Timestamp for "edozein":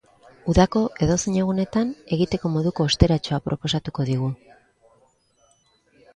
1.07-1.37